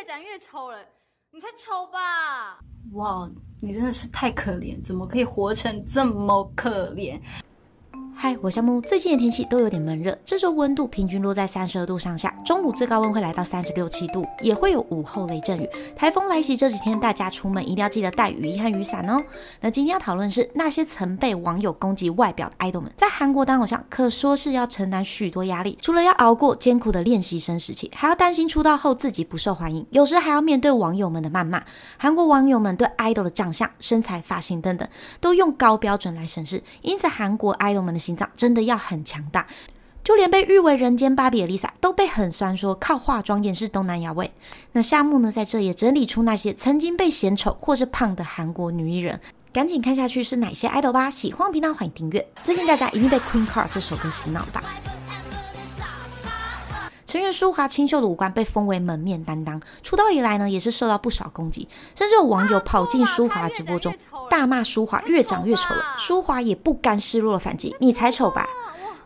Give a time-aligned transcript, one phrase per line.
[0.00, 0.78] 越长越丑了，
[1.30, 2.58] 你才丑吧？
[2.92, 7.20] 哇，你真的是太可怜，怎么可以活成这么可怜？
[8.14, 8.80] 嗨，我夏木。
[8.82, 15.66] 最近的天气都有点闷热，这周温度平均落在三十二度上下，中午最高温会来到三十六七度，也会有午后雷阵雨。
[15.96, 19.22] 台风来袭这几天，大家出门一定要记得带雨衣和雨伞哦。
[19.60, 31.62] 那今天要讨论是那些曾被网友攻击外表的爱豆们，在韩国当偶像可说是要承担许多压力，除了要熬过艰苦的练习生时期，还要担心出道后自己不受欢迎，有时还要面对网友们的谩骂。
[31.96, 34.86] 韩国网友们对爱豆的长相、身材、发型等等，
[35.20, 39.46] 都用高标准来审视，因此韩国爱豆们的心脏真的要很强大。
[40.02, 44.32] 就连被誉为人间芭比的 Lisa 都被很酸说靠化妆掩饰东南亚味。
[44.72, 49.20] 那夏目呢，在这也整理出那些曾经被嫌丑或是胖的韩国女艺人，
[49.52, 51.10] 赶紧看下去是哪些 idol 吧。
[51.10, 52.26] 喜欢频道欢迎订阅。
[52.42, 54.64] 最近大家一定被 Queen Card 这首歌洗脑吧？
[57.10, 63.92] 成员舒华清秀的五官被封为门面担当，出道以来呢，也是受到不少攻击，甚至有网友跑进舒华直播中
[64.30, 65.82] 大骂舒华越长越丑了。
[65.98, 68.46] 舒华也不甘示弱的反击：“你才丑吧！”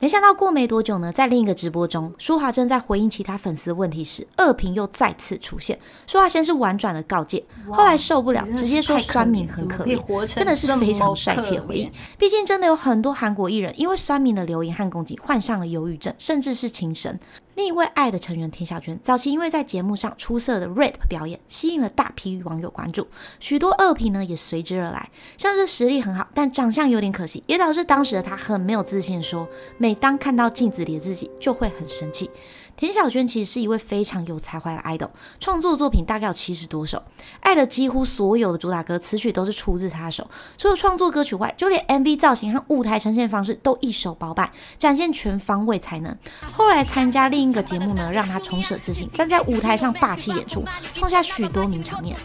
[0.00, 5.78] 没想到过没多久呢，在另一个直播中，舒华正在回应其他粉丝问题时，恶评又再次出现。
[6.08, 11.92] 舒华先是婉转的告诫，后来受不了，直接说酸民很可怜，真的是非常帅气的回应。
[12.18, 17.16] 毕竟真的有很多韩国艺人因为酸民的留言和攻击，患上了忧郁症，甚至是轻生。
[17.54, 23.06] 另一位爱的成员田小娟，早期因为在节目上出色的 rap 表演，吸引了大批网友关注，
[23.40, 25.10] 许多恶评呢也随之而来。
[25.36, 32.30] 像是实力很好，但长相有点可惜，也导致当时的她很没有自信，说每当看到镜子里的自己就会很生气。
[32.76, 37.00] 田小娟其实是一位非常有才华的 idol，创作作品大概有七十多首，
[37.40, 40.28] 爱的几乎所有的主打歌词曲都是出自她手。
[40.58, 46.16] 除了创作歌曲外，就连 MV 造型和舞台呈现方式都一手包办，展现全方位才能。
[46.52, 52.16] 后来参加另一个节目呢，让她重拾自信，站在舞台上霸气演出，创下许多名场面。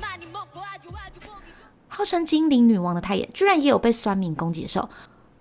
[1.88, 4.90] 号称精灵女王的她也，居然也有被酸民攻击的时候。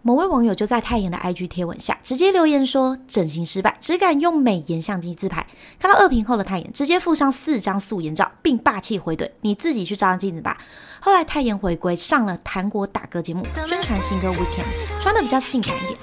[0.07, 5.45] 某位网友就在泰妍的 IG 贴文下直接留言说：“整形失败，只敢用美颜相机自拍。”
[5.81, 10.57] 看到恶评后的泰妍直接附上四张素颜照，并霸气回怼：“你自己去照张镜子吧。”
[11.03, 15.99] 后来泰妍回归上了韩国打歌节目，宣传新歌《Weekend》，穿的比较性感一点。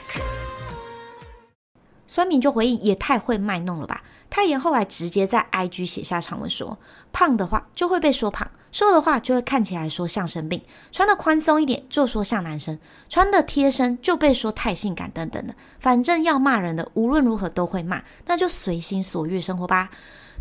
[2.05, 6.77] 酸民就回应：“也太会卖弄了吧！”泰妍后来直接在 IG 写下长文说
[7.13, 10.61] ：“胖的话就会被说胖，瘦的话就会看起来说像生病，
[10.91, 15.53] 穿的宽松一点就说像男生，穿的贴身就被说太性感等等的。
[15.79, 19.91] 反正要骂人的，无论如何都会骂，那就随心所欲生活吧。”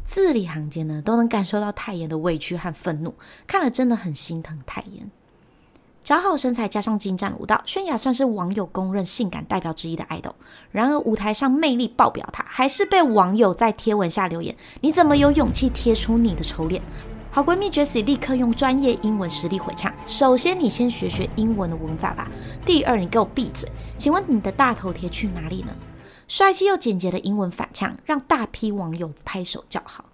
[0.05, 3.15] 字里行间呢，都能感受到泰妍的委屈和愤怒，
[3.47, 5.09] 看了真的很心疼泰妍。
[6.03, 10.35] 姣好身材加上精湛舞蹈，泫雅算是网友公认性感代表之一的爱豆。
[10.73, 16.83] 然而舞台上魅力爆表，她还是被网友在贴文下留言：“你怎么有勇气贴出你的丑脸？”
[17.35, 22.31] 好闺蜜 Jessie 立刻用专业英文实力回呛：“首先，你先学学英文的文法吧。
[22.63, 23.67] 第二，你给我闭嘴。
[23.97, 25.75] 请问你的大头贴去哪里呢？”
[26.29, 30.05] 帅气又简洁的英文反呛，让大批网友拍手叫好。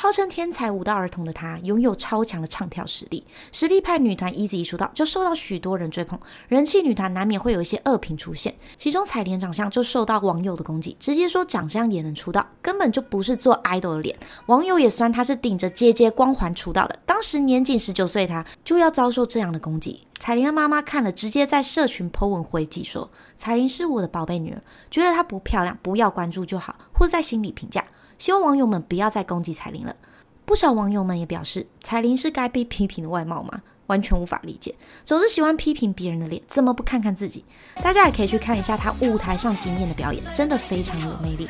[0.00, 3.26] 号称天才舞蹈儿童的她，拥有超强的唱跳实力。
[3.50, 6.16] 实力派女团 Easy 一出道就受到许多人追捧，
[6.46, 8.54] 人气女团难免会有一些恶评出现。
[8.76, 14.16] 其中彩莲长相就受到网友的攻击，直接说长相也能出道，根本就不是做 idol 的脸。
[14.46, 20.06] 网友也酸她是顶着姐姐光环出道的，当时年仅十九岁，她就要遭受这样的攻击。
[20.20, 27.84] 彩玲的妈妈看了，直接在社群 po 文回击说：“彩玲是我的宝贝女儿，觉得她不漂亮，不要关注就好，或在心里评价。”
[28.18, 29.96] 希望网友们不要再攻击彩铃了。
[30.44, 33.62] 不少网友们也表示，彩铃是该被批评的外貌吗？
[33.86, 34.74] 完全无法理解。
[35.04, 37.44] 总是喜欢批评别人的脸，怎么不看看自己？
[37.82, 41.46] 大家也可以去看一下她舞台上惊艳的表演，真的非常有魅力。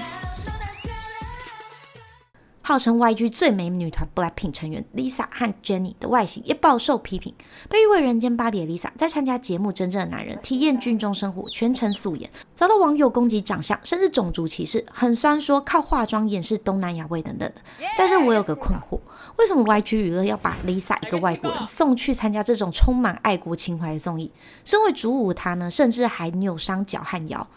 [2.68, 7.34] 号称 YG 最美女团 BLACKPINK 成员 Lisa 和 Jennie 的外形也饱受批评，
[7.70, 17.62] 被誉为人间芭比的 Lisa 在参加节目《真正的男人》体验军中生活，全程素颜，遭到网友攻击长相，甚至种族歧视，很酸说靠化妆掩饰东南亚味等等的。
[17.96, 19.00] 在这我有个困惑，
[19.38, 24.30] 为什么 YG 娱乐要把 Lisa 一个外国人送去参加这种充满爱国情怀的综艺？
[24.66, 27.48] 身为主舞她呢，甚至还扭伤脚和腰。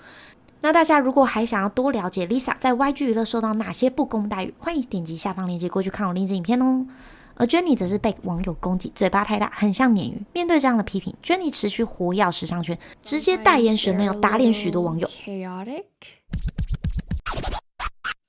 [0.64, 6.86] 那大家如果还想要多了解 Lisa 在 YG 娱乐受到哪些不公待遇，欢迎点击下方链接过去看我另一支影片哦。
[7.34, 10.22] 而 Jennie 则是被网友攻击嘴巴太大，很像鲶鱼。
[10.34, 15.10] 面对这样的批评，Jennie 持续活跃时尚圈，直接代言 Chanel 打脸许多网友。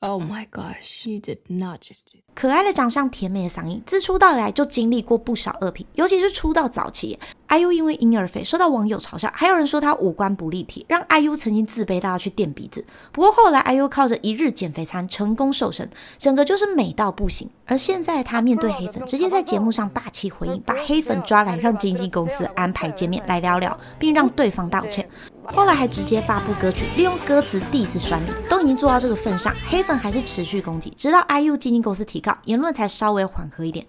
[0.05, 2.19] Oh my gosh, you did not just do.
[2.35, 7.17] 可爱的长相、甜美的嗓音，自出道以来就经历过不少恶评，尤其是出道早期
[7.49, 12.85] ，IU 因为婴儿肥受到网友嘲笑，还有人说她五官不立体，让 IU 曾经自卑到要去垫鼻子。
[13.13, 15.89] 不过后来 IU 靠着一日减肥餐成功瘦身，
[16.19, 17.49] 整个就是美到不行。
[17.65, 25.09] 而现在她面对黑粉，直接在节目上霸气回应，把黑粉抓来让经纪公司安排见面来聊聊，并让对方道歉。
[25.45, 33.85] 后来还直接发布歌曲，利用歌词 diss 酸民，都已经做到这个份上，黑粉还是持续攻击，直到 IU 基金公司提告，言论才稍微缓和一点。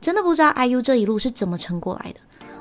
[0.00, 2.20] 真的不知道 IU 这一路是怎么撑过来的。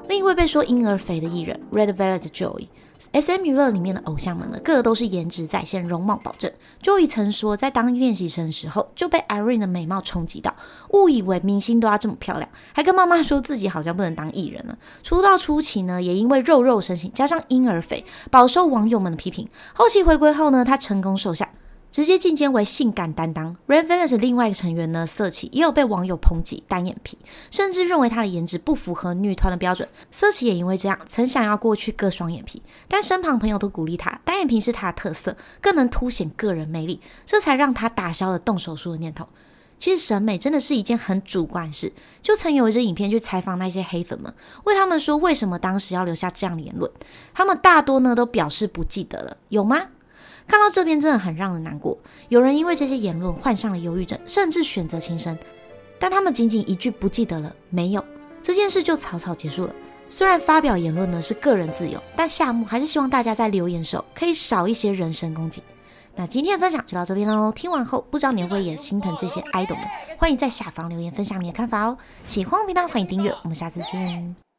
[0.09, 2.67] 另一位被说婴儿肥的艺人 Red Velvet Joey，。
[3.11, 6.51] S M 娱乐里面的偶像们呢，个个都是颜值在线，容貌保证。
[6.81, 10.55] Joey 曾说，在当练习生的时候就被 Irene 的美貌冲击到，
[10.91, 14.77] 误以为明星都要这么漂亮，还跟妈妈说自己好像不能当艺人了。
[15.03, 19.47] 出道初期呢，也因为肉肉身形加上婴儿肥，饱受网友们的批评。
[19.73, 21.49] 后期回归后呢，他成功瘦下。
[21.93, 27.15] 直接进阶为性感担当，Red Velvet 的另外一个成员呢，色琪也有被网友抨击单眼皮，
[27.51, 29.87] 甚至认为她的颜值不符合女团的标准。
[30.09, 39.27] 色琪也因为这样，曾想要过去割双眼皮，但身旁朋友都鼓励她，单眼皮是她的特色，更能凸显个人魅力，这才让她打消了动手术的念头。
[39.77, 41.93] 其实审美真的是一件很主观事，
[42.23, 46.89] 就曾有一支影片去采访那些黑粉们，问他们说为什么当时要留下这样的言论，
[47.35, 49.89] 他们大多呢都表示不记得了，有吗？
[50.47, 51.97] 看到这边真的很让人难过，
[52.29, 55.37] 有人因为这些言论患上了忧郁症，甚至选择轻生。
[55.99, 58.03] 但他们仅仅一句不记得了，没有
[58.41, 59.73] 这件事就草草结束了。
[60.09, 65.63] 虽然发表言论呢是个人自由，但夏木还是希望大家在留言时候可以少一些人身攻击。
[66.15, 69.85] 那今天的分享就到这边喽，听完后不知道你会不会也心疼这些 idol 们，
[70.17, 71.97] 欢迎在下方留言分享你的看法哦。
[72.27, 74.52] 喜欢我频道欢迎订阅，我们下次见。